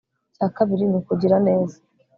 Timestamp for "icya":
0.29-0.47